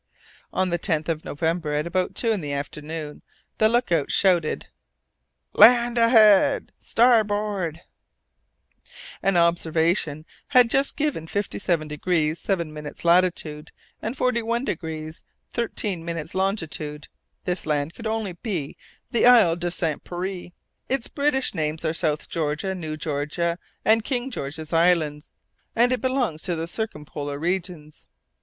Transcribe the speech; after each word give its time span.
On 0.51 0.69
the 0.71 0.79
10th 0.79 1.09
of 1.09 1.23
November, 1.23 1.73
at 1.75 1.85
about 1.85 2.15
two 2.15 2.31
in 2.31 2.41
the 2.41 2.53
afternoon, 2.53 3.21
the 3.59 3.69
look 3.69 3.91
out 3.91 4.09
shouted, 4.09 4.65
"Land 5.53 5.99
ahead, 5.99 6.71
starboard!" 6.79 7.81
An 9.21 9.37
observation 9.37 10.25
had 10.47 10.71
just 10.71 10.97
given 10.97 11.27
55° 11.27 12.35
7' 12.35 12.93
latitude 13.03 13.71
and 14.01 14.17
41° 14.17 15.21
13' 15.53 16.29
longitude. 16.33 17.07
This 17.45 17.65
land 17.67 17.93
could 17.93 18.07
only 18.07 18.33
be 18.33 18.77
the 19.11 19.27
Isle 19.27 19.55
de 19.55 19.69
Saint 19.69 20.03
Pierre 20.03 20.49
its 20.89 21.09
British 21.09 21.53
names 21.53 21.85
are 21.85 21.93
South 21.93 22.27
Georgia, 22.27 22.73
New 22.73 22.97
Georgia, 22.97 23.59
and 23.85 24.03
King 24.03 24.31
George's 24.31 24.73
Island 24.73 25.29
and 25.75 25.91
it 25.91 26.01
belongs 26.01 26.41
to 26.41 26.55
the 26.55 26.67
circumpolar 26.67 27.37
regions. 27.37 28.07